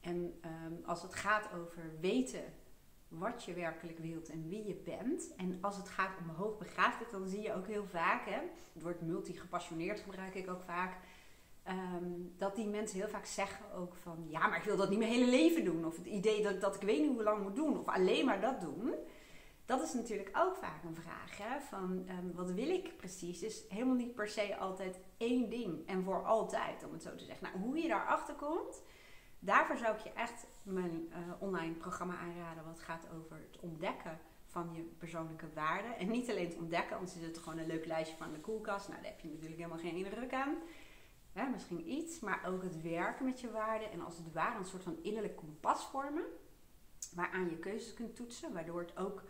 En 0.00 0.40
um, 0.44 0.84
als 0.84 1.02
het 1.02 1.14
gaat 1.14 1.48
over 1.52 1.82
weten 2.00 2.44
wat 3.08 3.44
je 3.44 3.54
werkelijk 3.54 3.98
wilt 3.98 4.28
en 4.28 4.48
wie 4.48 4.66
je 4.66 4.74
bent. 4.74 5.34
En 5.36 5.58
als 5.60 5.76
het 5.76 5.88
gaat 5.88 6.18
om 6.18 6.28
hoogbegaafdheid, 6.28 7.10
dan 7.10 7.28
zie 7.28 7.40
je 7.40 7.54
ook 7.54 7.66
heel 7.66 7.86
vaak, 7.86 8.26
hè, 8.26 8.40
het 8.72 8.82
woord 8.82 9.00
multigepassioneerd 9.00 10.00
gebruik 10.00 10.34
ik 10.34 10.50
ook 10.50 10.62
vaak, 10.62 10.96
ehm, 11.62 12.10
dat 12.36 12.56
die 12.56 12.66
mensen 12.66 12.98
heel 12.98 13.08
vaak 13.08 13.24
zeggen 13.24 13.72
ook 13.72 13.94
van, 13.94 14.26
ja, 14.28 14.46
maar 14.46 14.58
ik 14.58 14.64
wil 14.64 14.76
dat 14.76 14.90
niet 14.90 14.98
mijn 14.98 15.10
hele 15.10 15.30
leven 15.30 15.64
doen. 15.64 15.86
Of 15.86 15.96
het 15.96 16.06
idee 16.06 16.42
dat, 16.42 16.60
dat 16.60 16.74
ik 16.74 16.82
weet 16.82 17.00
niet 17.00 17.12
hoe 17.12 17.22
lang 17.22 17.42
moet 17.42 17.56
doen, 17.56 17.78
of 17.78 17.88
alleen 17.88 18.24
maar 18.24 18.40
dat 18.40 18.60
doen. 18.60 18.94
Dat 19.64 19.82
is 19.82 19.94
natuurlijk 19.94 20.30
ook 20.36 20.56
vaak 20.56 20.84
een 20.84 20.94
vraag, 20.94 21.38
hè, 21.38 21.60
van 21.60 22.08
um, 22.08 22.32
wat 22.34 22.50
wil 22.50 22.68
ik 22.68 22.96
precies? 22.96 23.42
Is 23.42 23.64
helemaal 23.68 23.94
niet 23.94 24.14
per 24.14 24.28
se 24.28 24.56
altijd 24.56 24.98
één 25.16 25.50
ding 25.50 25.88
en 25.88 26.02
voor 26.02 26.24
altijd, 26.24 26.84
om 26.84 26.92
het 26.92 27.02
zo 27.02 27.14
te 27.14 27.24
zeggen. 27.24 27.46
Nou, 27.46 27.64
hoe 27.64 27.78
je 27.78 27.88
daarachter 27.88 28.34
komt, 28.34 28.82
daarvoor 29.38 29.76
zou 29.76 29.96
ik 29.96 30.00
je 30.00 30.12
echt 30.12 30.46
mijn 30.62 31.08
uh, 31.10 31.16
online 31.38 31.74
programma 31.74 32.16
aanraden. 32.16 32.64
Wat 32.64 32.80
gaat 32.80 33.06
over 33.18 33.36
het 33.36 33.60
ontdekken 33.60 34.20
van 34.52 34.70
je 34.72 34.82
persoonlijke 34.82 35.46
waarden. 35.54 35.96
En 35.98 36.10
niet 36.10 36.30
alleen 36.30 36.48
het 36.48 36.58
ontdekken, 36.58 36.96
want 36.96 37.14
er 37.14 37.20
zit 37.20 37.38
gewoon 37.38 37.58
een 37.58 37.66
leuk 37.66 37.86
lijstje 37.86 38.16
van 38.16 38.32
de 38.32 38.40
koelkast. 38.40 38.88
Nou, 38.88 39.02
daar 39.02 39.10
heb 39.10 39.20
je 39.20 39.28
natuurlijk 39.28 39.56
helemaal 39.56 39.78
geen 39.78 39.96
indruk 39.96 40.32
aan. 40.32 40.56
Ja, 41.34 41.46
misschien 41.46 41.90
iets, 41.90 42.20
maar 42.20 42.44
ook 42.46 42.62
het 42.62 42.82
werken 42.82 43.24
met 43.24 43.40
je 43.40 43.50
waarden. 43.50 43.92
En 43.92 44.00
als 44.00 44.16
het 44.16 44.32
ware 44.32 44.58
een 44.58 44.64
soort 44.64 44.82
van 44.82 44.98
innerlijk 45.02 45.36
kompas 45.36 45.86
vormen. 45.86 46.24
Waaraan 47.14 47.50
je 47.50 47.58
keuzes 47.58 47.94
kunt 47.94 48.16
toetsen. 48.16 48.52
Waardoor 48.52 48.80
het 48.80 48.96
ook 48.96 49.22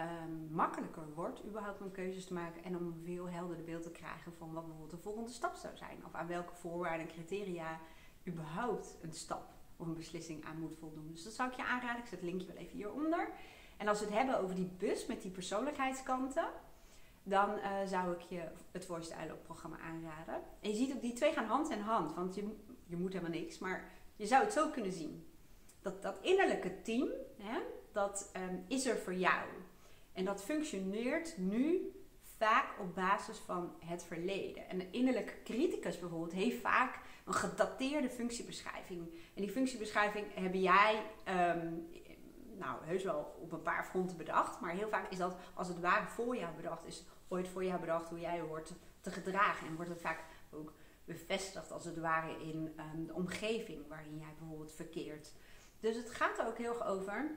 um, 0.00 0.48
makkelijker 0.50 1.14
wordt 1.14 1.44
überhaupt 1.44 1.80
om 1.80 1.90
keuzes 1.90 2.24
te 2.24 2.34
maken. 2.34 2.64
En 2.64 2.76
om 2.76 2.86
een 2.86 3.02
veel 3.04 3.28
helderder 3.28 3.64
beeld 3.64 3.82
te 3.82 3.90
krijgen 3.90 4.32
van 4.38 4.52
wat 4.52 4.66
bijvoorbeeld 4.66 4.96
de 4.96 5.02
volgende 5.02 5.30
stap 5.30 5.54
zou 5.54 5.76
zijn. 5.76 6.04
Of 6.06 6.14
aan 6.14 6.26
welke 6.26 6.54
voorwaarden 6.54 7.08
en 7.08 7.12
criteria 7.12 7.80
überhaupt 8.26 8.96
een 9.02 9.12
stap 9.12 9.52
of 9.76 9.86
een 9.86 9.94
beslissing 9.94 10.44
aan 10.44 10.58
moet 10.58 10.78
voldoen. 10.78 11.08
Dus 11.12 11.24
dat 11.24 11.32
zou 11.32 11.50
ik 11.50 11.56
je 11.56 11.64
aanraden. 11.64 12.02
Ik 12.02 12.08
zet 12.08 12.20
het 12.20 12.28
linkje 12.28 12.46
wel 12.46 12.56
even 12.56 12.76
hieronder. 12.76 13.28
En 13.76 13.88
als 13.88 13.98
we 13.98 14.04
het 14.04 14.14
hebben 14.14 14.40
over 14.40 14.54
die 14.54 14.70
bus 14.78 15.06
met 15.06 15.22
die 15.22 15.30
persoonlijkheidskanten, 15.30 16.48
dan 17.22 17.50
uh, 17.50 17.64
zou 17.86 18.12
ik 18.12 18.20
je 18.20 18.48
het 18.70 18.86
Voice 18.86 19.08
Dialogue 19.08 19.42
programma 19.44 19.78
aanraden. 19.78 20.34
En 20.60 20.70
je 20.70 20.76
ziet 20.76 20.94
ook 20.94 21.00
die 21.00 21.12
twee 21.12 21.32
gaan 21.32 21.44
hand 21.44 21.70
in 21.70 21.80
hand, 21.80 22.14
want 22.14 22.34
je, 22.34 22.56
je 22.86 22.96
moet 22.96 23.12
helemaal 23.12 23.38
niks, 23.38 23.58
maar 23.58 23.92
je 24.16 24.26
zou 24.26 24.44
het 24.44 24.52
zo 24.52 24.68
kunnen 24.68 24.92
zien. 24.92 25.26
Dat, 25.82 26.02
dat 26.02 26.18
innerlijke 26.20 26.82
team, 26.82 27.08
hè, 27.36 27.58
dat 27.92 28.30
um, 28.36 28.64
is 28.68 28.86
er 28.86 28.96
voor 28.96 29.14
jou. 29.14 29.48
En 30.20 30.26
dat 30.26 30.42
functioneert 30.42 31.38
nu 31.38 31.92
vaak 32.36 32.80
op 32.80 32.94
basis 32.94 33.38
van 33.38 33.74
het 33.84 34.04
verleden. 34.04 34.68
En 34.68 34.80
een 34.80 34.92
innerlijke 34.92 35.42
criticus 35.44 35.98
bijvoorbeeld 35.98 36.32
heeft 36.32 36.60
vaak 36.60 36.98
een 37.24 37.34
gedateerde 37.34 38.10
functiebeschrijving. 38.10 39.00
En 39.34 39.42
die 39.42 39.50
functiebeschrijving 39.50 40.26
heb 40.34 40.54
jij, 40.54 41.02
um, 41.28 41.88
nou, 42.58 42.84
heus 42.84 43.04
wel 43.04 43.36
op 43.40 43.52
een 43.52 43.62
paar 43.62 43.84
fronten 43.84 44.16
bedacht. 44.16 44.60
Maar 44.60 44.70
heel 44.70 44.88
vaak 44.88 45.10
is 45.10 45.18
dat 45.18 45.36
als 45.54 45.68
het 45.68 45.80
ware 45.80 46.06
voor 46.06 46.36
jou 46.36 46.56
bedacht. 46.56 46.86
Is 46.86 47.04
ooit 47.28 47.48
voor 47.48 47.64
jou 47.64 47.80
bedacht 47.80 48.08
hoe 48.08 48.20
jij 48.20 48.40
hoort 48.40 48.72
te 49.00 49.10
gedragen. 49.10 49.66
En 49.66 49.76
wordt 49.76 49.90
het 49.90 50.00
vaak 50.00 50.24
ook 50.50 50.72
bevestigd 51.04 51.72
als 51.72 51.84
het 51.84 51.98
ware 51.98 52.42
in 52.42 52.80
um, 52.94 53.06
de 53.06 53.14
omgeving 53.14 53.88
waarin 53.88 54.18
jij 54.18 54.34
bijvoorbeeld 54.38 54.72
verkeert. 54.72 55.32
dus 55.80 55.96
het 55.96 56.10
gaat 56.10 56.38
er 56.38 56.46
ook 56.46 56.58
heel 56.58 56.74
erg 56.74 56.86
over. 56.86 57.30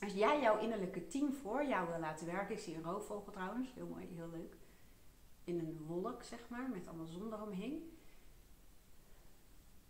Als 0.00 0.12
jij 0.12 0.40
jouw 0.40 0.58
innerlijke 0.58 1.06
team 1.06 1.32
voor 1.32 1.64
jou 1.64 1.88
wil 1.88 1.98
laten 1.98 2.26
werken. 2.26 2.54
Ik 2.54 2.60
zie 2.60 2.74
een 2.74 2.82
roofvogel 2.82 3.32
trouwens. 3.32 3.72
Heel 3.74 3.86
mooi, 3.86 4.08
heel 4.14 4.28
leuk. 4.32 4.56
In 5.44 5.58
een 5.58 5.84
wolk, 5.86 6.22
zeg 6.22 6.48
maar. 6.48 6.68
Met 6.68 6.86
allemaal 6.86 7.06
zon 7.06 7.32
eromheen. 7.32 7.98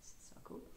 Dat 0.01 0.15
is 0.21 0.31
wel 0.33 0.43
cool. 0.43 0.73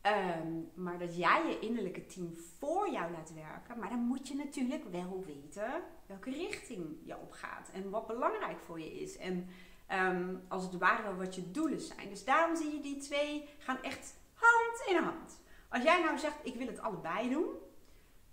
Ehm, 0.00 0.82
maar 0.82 0.98
dat 0.98 1.16
jij 1.16 1.46
je 1.48 1.58
innerlijke 1.58 2.06
team 2.06 2.36
voor 2.58 2.90
jou 2.90 3.12
laat 3.12 3.34
werken. 3.34 3.78
Maar 3.78 3.88
dan 3.88 3.98
moet 3.98 4.28
je 4.28 4.34
natuurlijk 4.34 4.84
wel 4.90 5.24
weten 5.26 5.82
welke 6.06 6.30
richting 6.30 6.96
je 7.04 7.16
op 7.16 7.32
gaat. 7.32 7.70
En 7.72 7.90
wat 7.90 8.06
belangrijk 8.06 8.60
voor 8.60 8.80
je 8.80 9.00
is. 9.00 9.16
En 9.16 9.48
ehm, 9.86 10.36
als 10.48 10.62
het 10.62 10.78
ware 10.78 11.16
wat 11.16 11.34
je 11.34 11.50
doelen 11.50 11.80
zijn. 11.80 12.08
Dus 12.08 12.24
daarom 12.24 12.56
zie 12.56 12.74
je 12.74 12.80
die 12.80 12.96
twee 12.96 13.48
gaan 13.58 13.82
echt 13.82 14.18
hand 14.34 14.88
in 14.88 15.02
hand. 15.02 15.40
Als 15.68 15.82
jij 15.82 16.02
nou 16.02 16.18
zegt, 16.18 16.38
ik 16.42 16.54
wil 16.54 16.66
het 16.66 16.80
allebei 16.80 17.30
doen. 17.30 17.48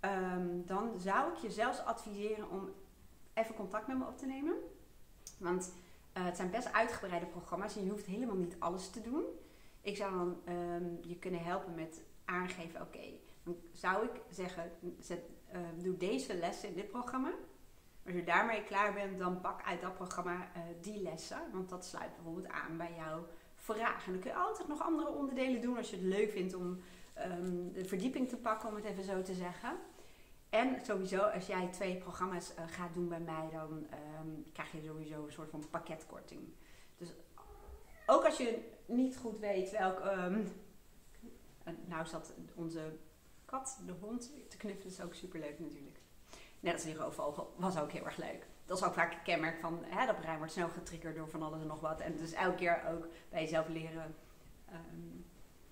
Ehm, 0.00 0.46
dan 0.64 1.00
zou 1.00 1.32
ik 1.32 1.38
je 1.38 1.50
zelfs 1.50 1.84
adviseren 1.84 2.50
om 2.50 2.68
even 3.34 3.54
contact 3.54 3.86
met 3.86 3.98
me 3.98 4.06
op 4.06 4.18
te 4.18 4.26
nemen. 4.26 4.54
Want 5.38 5.72
uh, 6.16 6.24
het 6.24 6.36
zijn 6.36 6.50
best 6.50 6.72
uitgebreide 6.72 7.26
programma's 7.26 7.76
en 7.76 7.84
je 7.84 7.90
hoeft 7.90 8.06
helemaal 8.06 8.36
niet 8.36 8.56
alles 8.58 8.90
te 8.90 9.00
doen. 9.00 9.24
Ik 9.80 9.96
zou 9.96 10.12
dan 10.12 10.54
um, 10.54 10.98
je 11.02 11.16
kunnen 11.18 11.44
helpen 11.44 11.74
met 11.74 12.00
aangeven, 12.24 12.80
oké, 12.80 13.10
dan 13.42 13.56
zou 13.72 14.04
ik 14.04 14.20
zeggen, 14.30 14.70
zet, 15.00 15.20
uh, 15.54 15.60
doe 15.82 15.96
deze 15.96 16.34
lessen 16.34 16.68
in 16.68 16.74
dit 16.74 16.90
programma. 16.90 17.32
Als 18.04 18.14
je 18.14 18.24
daarmee 18.24 18.64
klaar 18.64 18.92
bent, 18.92 19.18
dan 19.18 19.40
pak 19.40 19.62
uit 19.62 19.80
dat 19.80 19.94
programma 19.94 20.34
uh, 20.34 20.62
die 20.80 21.02
lessen. 21.02 21.40
Want 21.52 21.68
dat 21.68 21.84
sluit 21.84 22.14
bijvoorbeeld 22.14 22.48
aan 22.48 22.76
bij 22.76 22.94
jouw 22.96 23.26
vraag. 23.54 24.06
En 24.06 24.12
dan 24.12 24.20
kun 24.20 24.30
je 24.30 24.36
altijd 24.36 24.68
nog 24.68 24.82
andere 24.82 25.08
onderdelen 25.08 25.60
doen 25.60 25.76
als 25.76 25.90
je 25.90 25.96
het 25.96 26.04
leuk 26.04 26.30
vindt 26.30 26.54
om 26.54 26.80
um, 27.24 27.72
de 27.72 27.84
verdieping 27.84 28.28
te 28.28 28.36
pakken, 28.36 28.68
om 28.68 28.74
het 28.74 28.84
even 28.84 29.04
zo 29.04 29.22
te 29.22 29.34
zeggen. 29.34 29.76
En 30.48 30.84
sowieso, 30.84 31.18
als 31.18 31.46
jij 31.46 31.68
twee 31.72 31.96
programma's 31.96 32.52
uh, 32.58 32.64
gaat 32.66 32.94
doen 32.94 33.08
bij 33.08 33.20
mij, 33.20 33.48
dan 33.52 33.86
um, 34.20 34.44
krijg 34.52 34.72
je 34.72 34.82
sowieso 34.86 35.24
een 35.24 35.32
soort 35.32 35.50
van 35.50 35.64
pakketkorting. 35.70 36.40
Dus 36.96 37.08
ook 38.06 38.24
als 38.24 38.36
je 38.36 38.70
niet 38.86 39.16
goed 39.16 39.38
weet 39.38 39.70
welk. 39.70 40.00
Um, 40.04 40.52
nou 41.84 42.06
zat 42.06 42.32
onze 42.54 42.96
kat, 43.44 43.80
de 43.86 43.92
hond, 44.00 44.32
te 44.48 44.56
knuffelen, 44.56 44.92
is 44.92 45.00
ook 45.00 45.14
super 45.14 45.40
leuk 45.40 45.58
natuurlijk. 45.58 46.00
Net 46.60 46.74
als 46.74 46.82
die 46.82 46.94
roofvogel, 46.94 47.54
was 47.56 47.78
ook 47.78 47.92
heel 47.92 48.04
erg 48.04 48.16
leuk. 48.16 48.46
Dat 48.64 48.78
is 48.78 48.84
ook 48.84 48.94
vaak 48.94 49.12
een 49.12 49.22
kenmerk 49.22 49.60
van 49.60 49.80
hè, 49.84 50.06
dat 50.06 50.20
brein 50.20 50.38
wordt 50.38 50.52
snel 50.52 50.68
getriggerd 50.68 51.16
door 51.16 51.28
van 51.28 51.42
alles 51.42 51.60
en 51.60 51.66
nog 51.66 51.80
wat. 51.80 52.00
En 52.00 52.16
dus 52.16 52.32
elke 52.32 52.56
keer 52.56 52.84
ook 52.88 53.08
bij 53.28 53.42
jezelf 53.42 53.68
leren 53.68 54.14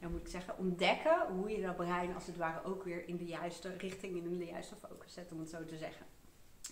dan 0.01 0.11
moet 0.11 0.21
ik 0.21 0.29
zeggen, 0.29 0.59
ontdekken 0.59 1.27
hoe 1.27 1.51
je 1.51 1.63
dat 1.63 1.77
brein 1.77 2.15
als 2.15 2.27
het 2.27 2.37
ware 2.37 2.65
ook 2.65 2.85
weer 2.85 3.09
in 3.09 3.17
de 3.17 3.25
juiste 3.25 3.77
richting, 3.77 4.17
in 4.17 4.39
de 4.39 4.45
juiste 4.45 4.75
focus 4.75 5.13
zet, 5.13 5.33
om 5.33 5.39
het 5.39 5.49
zo 5.49 5.65
te 5.65 5.77
zeggen. 5.77 6.07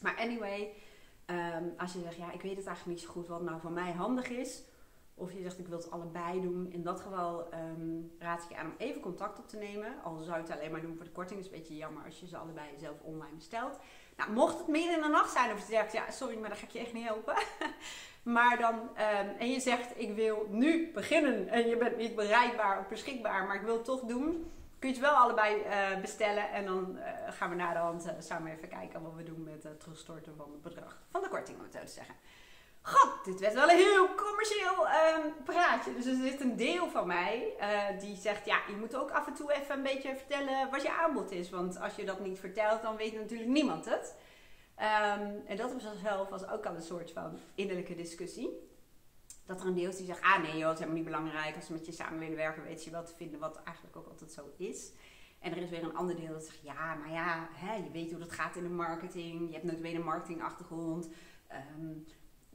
Maar 0.03 0.17
anyway, 0.17 0.73
um, 1.27 1.75
als 1.77 1.93
je 1.93 2.01
zegt, 2.01 2.17
ja, 2.17 2.33
ik 2.33 2.43
weet 2.43 2.57
het 2.57 2.67
eigenlijk 2.67 2.99
niet 2.99 3.07
zo 3.07 3.13
goed 3.13 3.29
wat 3.29 3.43
nou 3.43 3.61
voor 3.61 3.73
mij 3.73 3.93
handig 3.93 4.29
is, 4.29 4.63
of 5.15 5.33
je 5.33 5.43
zegt, 5.43 5.59
ik 5.59 5.69
wil 5.69 5.79
het 5.79 5.91
allebei 5.91 6.41
doen, 6.41 6.73
in 6.73 6.83
dat 6.83 7.01
geval 7.01 7.55
um, 7.55 8.13
raad 8.19 8.43
ik 8.43 8.49
je 8.49 8.57
aan 8.57 8.67
om 8.67 8.75
even 8.79 9.01
contact 9.01 9.39
op 9.39 9.49
te 9.49 9.57
nemen. 9.57 10.03
Al 10.03 10.23
zou 10.23 10.37
je 10.37 10.43
het 10.43 10.59
alleen 10.59 10.71
maar 10.71 10.81
doen 10.81 10.97
voor 10.97 11.05
de 11.05 11.11
korting, 11.11 11.41
is 11.41 11.47
een 11.47 11.53
beetje 11.53 11.77
jammer 11.77 12.05
als 12.05 12.21
je 12.21 12.27
ze 12.27 12.37
allebei 12.37 12.69
zelf 12.79 13.01
online 13.01 13.37
bestelt. 13.37 13.79
Nou, 14.17 14.31
mocht 14.31 14.59
het 14.59 14.67
midden 14.67 14.95
in 14.95 15.03
de 15.03 15.09
nacht 15.09 15.33
zijn 15.33 15.53
of 15.53 15.59
je 15.59 15.65
zegt, 15.65 15.93
ja, 15.93 16.11
sorry, 16.11 16.39
maar 16.39 16.49
dan 16.49 16.59
ga 16.59 16.65
ik 16.65 16.73
je 16.73 16.79
echt 16.79 16.93
niet 16.93 17.07
helpen. 17.07 17.35
Maar 18.25 18.59
dan, 18.59 18.75
um, 18.75 19.37
en 19.39 19.51
je 19.51 19.61
zegt, 19.61 19.93
ik 19.97 20.15
wil 20.15 20.47
nu 20.51 20.91
beginnen 20.93 21.49
en 21.49 21.69
je 21.69 21.77
bent 21.77 21.97
niet 21.97 22.15
bereikbaar 22.15 22.79
of 22.79 22.89
beschikbaar, 22.89 23.47
maar 23.47 23.57
ik 23.57 23.63
wil 23.63 23.75
het 23.75 23.85
toch 23.85 24.01
doen. 24.01 24.53
Kun 24.79 24.89
je 24.89 24.95
het 24.95 25.05
wel 25.05 25.15
allebei 25.15 25.57
uh, 25.57 26.01
bestellen 26.01 26.51
en 26.51 26.65
dan 26.65 26.97
uh, 26.97 27.05
gaan 27.31 27.51
we 27.51 27.57
na 27.57 27.73
de 27.73 27.79
hand 27.79 28.07
uh, 28.07 28.13
samen 28.19 28.53
even 28.53 28.69
kijken 28.69 29.03
wat 29.03 29.15
we 29.17 29.23
doen 29.23 29.43
met 29.43 29.63
het 29.63 29.81
terugstorten 29.81 30.37
van 30.37 30.51
het 30.53 30.63
bedrag. 30.63 31.03
Van 31.11 31.23
de 31.23 31.29
korting, 31.29 31.59
om 31.59 31.65
het 31.65 31.73
zo 31.73 31.81
te 31.81 31.87
zeggen. 31.87 32.15
God, 32.87 33.25
dit 33.25 33.41
werd 33.41 33.55
wel 33.55 33.71
een 33.71 33.77
heel 33.77 34.15
commercieel 34.15 34.87
um, 34.87 35.45
praatje. 35.45 35.95
Dus 35.95 36.07
er 36.07 36.15
zit 36.15 36.41
een 36.41 36.57
deel 36.57 36.89
van 36.89 37.07
mij 37.07 37.55
die 37.99 38.17
zegt, 38.17 38.47
ja, 38.47 38.61
je 38.69 38.77
moet 38.77 38.97
ook 38.97 39.11
af 39.11 39.27
en 39.27 39.35
toe 39.35 39.53
even 39.53 39.77
een 39.77 39.83
beetje 39.83 40.17
vertellen 40.17 40.71
wat 40.71 40.83
je 40.83 40.93
aanbod 40.93 41.31
is. 41.31 41.51
Want 41.51 41.81
als 41.81 41.95
je 41.95 42.05
dat 42.05 42.21
niet 42.21 42.39
vertelt, 42.39 42.83
dan 42.83 42.97
weet 42.97 43.15
natuurlijk 43.15 43.51
niemand 43.51 43.85
het. 43.85 44.15
Um, 44.79 45.43
en 45.47 45.57
dat 45.57 45.73
op 45.73 45.81
zichzelf 45.81 46.29
was 46.29 46.49
ook 46.49 46.67
al 46.67 46.75
een 46.75 46.83
soort 46.83 47.13
van 47.13 47.39
innerlijke 47.55 47.95
discussie. 47.95 48.69
Dat 49.47 49.61
er 49.61 49.67
een 49.67 49.75
deel 49.75 49.89
is 49.89 49.97
die 49.97 50.07
zegt, 50.07 50.23
ah 50.23 50.43
nee 50.43 50.57
joh, 50.57 50.69
het 50.69 50.79
is 50.79 50.85
helemaal 50.85 51.03
niet 51.03 51.05
belangrijk. 51.05 51.57
Als 51.57 51.69
we 51.69 51.75
met 51.75 51.87
je 51.87 51.93
samen 51.93 52.19
willen 52.19 52.37
werken, 52.37 52.65
weet 52.65 52.85
je 52.85 52.91
wel 52.91 53.05
te 53.05 53.15
vinden 53.15 53.41
wat 53.41 53.63
eigenlijk 53.63 53.97
ook 53.97 54.09
altijd 54.09 54.33
zo 54.33 54.51
is. 54.57 54.93
En 55.39 55.53
er 55.53 55.63
is 55.63 55.71
weer 55.71 55.83
een 55.83 55.97
ander 55.97 56.17
deel 56.17 56.33
dat 56.33 56.45
zegt, 56.45 56.63
ja, 56.63 56.95
maar 56.95 57.11
ja, 57.11 57.49
hè, 57.53 57.75
je 57.75 57.91
weet 57.91 58.11
hoe 58.11 58.21
dat 58.21 58.33
gaat 58.33 58.57
in 58.57 58.63
de 58.63 58.69
marketing. 58.69 59.47
Je 59.47 59.53
hebt 59.53 59.65
nooit 59.65 59.95
een 59.95 60.03
marketingachtergrond. 60.03 61.09
Um, 61.79 62.07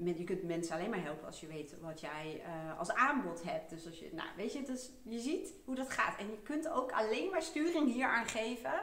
je 0.03 0.23
kunt 0.23 0.43
mensen 0.43 0.75
alleen 0.75 0.89
maar 0.89 1.03
helpen 1.03 1.25
als 1.25 1.39
je 1.39 1.47
weet 1.47 1.79
wat 1.81 1.99
jij 1.99 2.43
uh, 2.45 2.79
als 2.79 2.91
aanbod 2.91 3.43
hebt. 3.43 3.69
Dus 3.69 3.85
als 3.85 3.99
je, 3.99 4.09
nou 4.13 4.29
weet 4.35 4.53
je, 4.53 4.61
dus 4.61 4.91
je 5.03 5.19
ziet 5.19 5.53
hoe 5.65 5.75
dat 5.75 5.89
gaat. 5.89 6.19
En 6.19 6.29
je 6.29 6.41
kunt 6.41 6.69
ook 6.69 6.91
alleen 6.91 7.29
maar 7.29 7.41
sturing 7.41 7.93
hier 7.93 8.07
aan 8.07 8.27
geven 8.27 8.81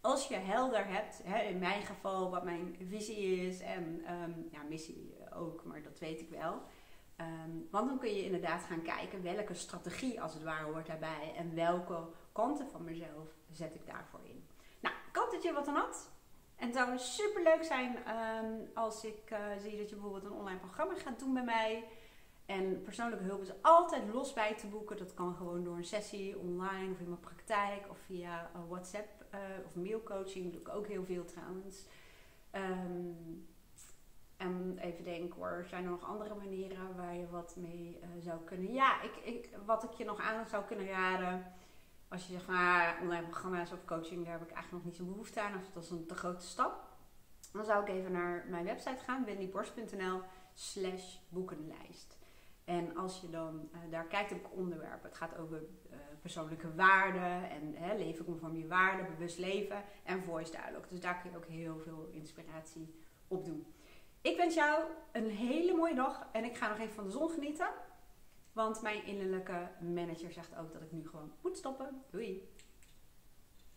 als 0.00 0.28
je 0.28 0.36
helder 0.36 0.86
hebt, 0.86 1.20
hè, 1.24 1.42
in 1.42 1.58
mijn 1.58 1.82
geval 1.82 2.30
wat 2.30 2.44
mijn 2.44 2.76
visie 2.88 3.46
is 3.46 3.60
en 3.60 4.12
um, 4.12 4.48
ja, 4.50 4.62
missie 4.68 5.16
ook, 5.34 5.64
maar 5.64 5.82
dat 5.82 5.98
weet 5.98 6.20
ik 6.20 6.30
wel. 6.30 6.62
Um, 7.20 7.68
want 7.70 7.88
dan 7.88 7.98
kun 7.98 8.14
je 8.14 8.24
inderdaad 8.24 8.62
gaan 8.62 8.82
kijken 8.82 9.22
welke 9.22 9.54
strategie 9.54 10.22
als 10.22 10.34
het 10.34 10.42
ware 10.42 10.64
hoort 10.64 10.86
daarbij 10.86 11.34
en 11.36 11.54
welke 11.54 12.06
kanten 12.32 12.70
van 12.70 12.84
mezelf 12.84 13.28
zet 13.50 13.74
ik 13.74 13.86
daarvoor 13.86 14.20
in. 14.24 14.48
Nou, 14.80 14.94
dat 15.12 15.42
je 15.42 15.52
wat 15.52 15.68
aan 15.68 15.74
had. 15.74 16.10
En 16.58 16.66
het 16.66 16.76
zou 16.76 16.98
super 16.98 17.42
leuk 17.42 17.64
zijn 17.64 17.96
um, 17.96 18.70
als 18.74 19.04
ik 19.04 19.30
uh, 19.32 19.38
zie 19.58 19.76
dat 19.76 19.88
je 19.88 19.94
bijvoorbeeld 19.94 20.24
een 20.24 20.38
online 20.38 20.58
programma 20.58 20.94
gaat 20.94 21.18
doen 21.18 21.34
bij 21.34 21.44
mij. 21.44 21.84
En 22.46 22.82
persoonlijke 22.82 23.24
hulp 23.24 23.42
is 23.42 23.62
altijd 23.62 24.02
los 24.12 24.32
bij 24.32 24.54
te 24.54 24.66
boeken. 24.66 24.96
Dat 24.96 25.14
kan 25.14 25.34
gewoon 25.34 25.64
door 25.64 25.76
een 25.76 25.84
sessie 25.84 26.38
online 26.38 26.92
of 26.92 27.00
in 27.00 27.08
mijn 27.08 27.20
praktijk 27.20 27.90
of 27.90 27.98
via 27.98 28.50
uh, 28.56 28.60
WhatsApp 28.68 29.08
uh, 29.34 29.40
of 29.66 29.74
mailcoaching. 29.74 30.52
doe 30.52 30.60
ik 30.60 30.68
ook 30.68 30.86
heel 30.86 31.04
veel 31.04 31.24
trouwens. 31.24 31.84
Um, 32.52 33.46
en 34.36 34.78
even 34.80 35.04
denken 35.04 35.40
hoor, 35.40 35.64
zijn 35.68 35.84
er 35.84 35.90
nog 35.90 36.08
andere 36.08 36.34
manieren 36.34 36.96
waar 36.96 37.14
je 37.14 37.30
wat 37.30 37.56
mee 37.56 38.00
zou 38.18 38.38
kunnen? 38.44 38.72
Ja, 38.72 39.02
ik, 39.02 39.16
ik, 39.16 39.48
wat 39.66 39.84
ik 39.84 39.90
je 39.90 40.04
nog 40.04 40.20
aan 40.20 40.46
zou 40.46 40.64
kunnen 40.64 40.86
raden. 40.86 41.52
Als 42.08 42.26
je 42.26 42.32
zegt, 42.32 42.48
nou, 42.48 43.00
online 43.02 43.26
programma's 43.26 43.72
of 43.72 43.84
coaching, 43.84 44.24
daar 44.24 44.38
heb 44.38 44.48
ik 44.48 44.54
eigenlijk 44.54 44.72
nog 44.72 44.84
niet 44.84 44.96
zo'n 44.96 45.12
behoefte 45.12 45.40
aan. 45.40 45.54
Of 45.54 45.70
dat 45.72 45.82
is 45.82 45.90
een 45.90 46.06
te 46.06 46.14
grote 46.14 46.46
stap. 46.46 46.86
Dan 47.52 47.64
zou 47.64 47.82
ik 47.82 47.88
even 47.88 48.12
naar 48.12 48.46
mijn 48.48 48.64
website 48.64 49.04
gaan, 49.04 49.24
wendyborst.nl 49.24 50.20
slash 50.54 51.16
boekenlijst. 51.28 52.18
En 52.64 52.96
als 52.96 53.20
je 53.20 53.30
dan 53.30 53.68
uh, 53.72 53.78
daar 53.90 54.04
kijkt 54.04 54.32
op 54.32 54.50
onderwerpen, 54.52 55.08
het 55.08 55.18
gaat 55.18 55.38
over 55.38 55.62
uh, 55.90 55.96
persoonlijke 56.20 56.74
waarden 56.74 57.50
en 57.50 57.74
hè, 57.74 57.96
leven 57.96 58.24
conform 58.24 58.56
je 58.56 58.66
waarden, 58.66 59.06
bewust 59.06 59.38
leven 59.38 59.84
en 60.04 60.22
voice 60.22 60.50
dialogue. 60.50 60.88
Dus 60.88 61.00
daar 61.00 61.20
kun 61.20 61.30
je 61.30 61.36
ook 61.36 61.46
heel 61.46 61.78
veel 61.78 62.08
inspiratie 62.12 62.94
op 63.28 63.44
doen. 63.44 63.66
Ik 64.20 64.36
wens 64.36 64.54
jou 64.54 64.84
een 65.12 65.30
hele 65.30 65.74
mooie 65.74 65.94
dag 65.94 66.26
en 66.32 66.44
ik 66.44 66.56
ga 66.56 66.68
nog 66.68 66.78
even 66.78 66.94
van 66.94 67.04
de 67.04 67.10
zon 67.10 67.30
genieten. 67.30 67.68
Want 68.58 68.82
mijn 68.82 69.06
innerlijke 69.06 69.68
manager 69.80 70.32
zegt 70.32 70.56
ook 70.56 70.72
dat 70.72 70.82
ik 70.82 70.92
nu 70.92 71.08
gewoon 71.08 71.32
moet 71.42 71.56
stoppen. 71.56 72.02
Doei! 72.10 72.48